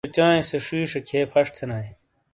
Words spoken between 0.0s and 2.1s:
نُش تو چائیں سے شیشے کھئیے پھش تھینائیے۔